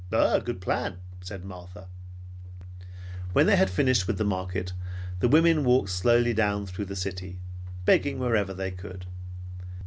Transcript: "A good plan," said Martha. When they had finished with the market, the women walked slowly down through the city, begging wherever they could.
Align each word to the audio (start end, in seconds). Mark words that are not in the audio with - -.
"A 0.11 0.41
good 0.43 0.61
plan," 0.61 0.97
said 1.23 1.45
Martha. 1.45 1.85
When 3.33 3.45
they 3.45 3.55
had 3.55 3.69
finished 3.69 4.07
with 4.07 4.17
the 4.17 4.23
market, 4.23 4.73
the 5.19 5.27
women 5.27 5.63
walked 5.63 5.91
slowly 5.91 6.33
down 6.33 6.65
through 6.65 6.85
the 6.85 6.95
city, 6.95 7.39
begging 7.85 8.17
wherever 8.17 8.51
they 8.55 8.71
could. 8.71 9.05